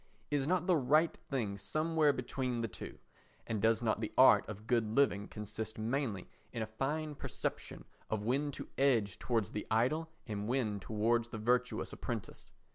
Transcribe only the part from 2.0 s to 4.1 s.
between the two? And does not